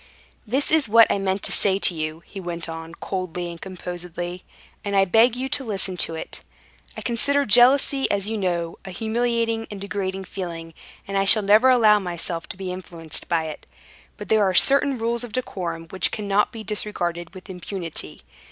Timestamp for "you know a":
8.27-8.89